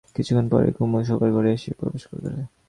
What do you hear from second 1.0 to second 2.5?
শোবার ঘরে এসে প্রবেশ করলে।